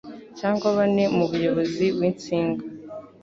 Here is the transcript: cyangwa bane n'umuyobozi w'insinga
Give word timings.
cyangwa 0.39 0.67
bane 0.77 1.03
n'umuyobozi 1.15 1.85
w'insinga 1.97 2.63